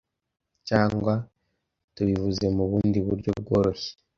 cyangwa 0.67 1.13
tubivuze 1.95 2.45
mu 2.55 2.63
bundi 2.69 2.99
buryo 3.07 3.31
bworoshye, 3.41 3.91